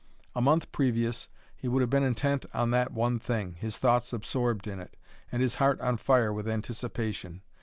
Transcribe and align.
A 0.35 0.41
month 0.41 0.71
previous 0.71 1.29
he 1.55 1.67
would 1.67 1.81
have 1.81 1.91
been 1.91 2.01
intent 2.01 2.47
on 2.55 2.71
that 2.71 2.91
one 2.91 3.19
thing, 3.19 3.53
his 3.59 3.77
thoughts 3.77 4.13
absorbed 4.13 4.65
in 4.65 4.79
it, 4.79 4.97
and 5.31 5.43
his 5.43 5.53
heart 5.61 5.79
on 5.79 5.97
fire 5.97 6.33
with 6.33 6.47
anticipation. 6.47 7.43